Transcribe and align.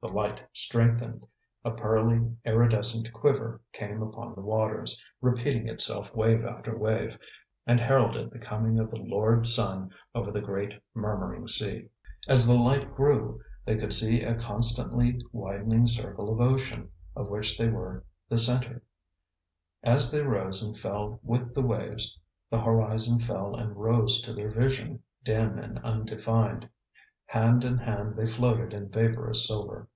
The 0.00 0.10
light 0.12 0.42
strengthened. 0.52 1.26
A 1.64 1.70
pearly, 1.70 2.30
iridescent 2.44 3.10
quiver 3.10 3.62
came 3.72 4.02
upon 4.02 4.34
the 4.34 4.42
waters, 4.42 5.02
repeating 5.22 5.66
itself 5.66 6.14
wave 6.14 6.44
after 6.44 6.76
wave, 6.76 7.18
and 7.66 7.80
heralded 7.80 8.30
the 8.30 8.38
coming 8.38 8.78
of 8.78 8.90
the 8.90 8.98
Lord 8.98 9.46
Sun 9.46 9.92
over 10.14 10.30
the 10.30 10.42
great 10.42 10.74
murmuring 10.92 11.46
sea. 11.46 11.88
As 12.28 12.46
the 12.46 12.52
light 12.52 12.94
grew, 12.94 13.40
they 13.64 13.76
could 13.76 13.94
see 13.94 14.20
a 14.20 14.34
constantly 14.34 15.18
widening 15.32 15.86
circle 15.86 16.30
of 16.30 16.38
ocean, 16.46 16.90
of 17.16 17.30
which 17.30 17.56
they 17.56 17.70
were 17.70 18.04
the 18.28 18.38
center. 18.38 18.82
As 19.82 20.10
they 20.10 20.22
rose 20.22 20.62
and 20.62 20.76
fell 20.76 21.18
with 21.22 21.54
the 21.54 21.62
waves, 21.62 22.20
the 22.50 22.60
horizon 22.60 23.20
fell 23.20 23.54
and 23.56 23.74
rose 23.74 24.20
to 24.20 24.34
their 24.34 24.50
vision, 24.50 25.02
dim 25.22 25.58
and 25.58 25.78
undefined. 25.78 26.68
Hand 27.24 27.64
in 27.64 27.78
hand 27.78 28.14
they 28.14 28.26
floated 28.26 28.74
in 28.74 28.90
vaporous 28.90 29.48
silver. 29.48 29.88